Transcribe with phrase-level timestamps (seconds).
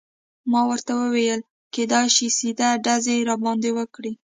[0.51, 1.41] ما ورته وویل:
[1.73, 4.11] کیدای شي سیده ډزې راباندې وکړي.